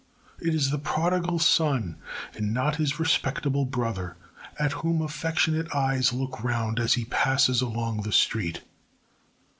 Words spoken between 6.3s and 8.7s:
round as he passes along the street.